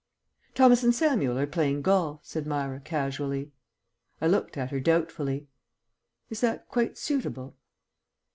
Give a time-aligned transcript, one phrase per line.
[0.55, 3.51] "Thomas and Samuel are playing golf," said Myra casually.
[4.19, 5.47] I looked at her doubtfully.
[6.31, 7.55] "Is that quite suitable?"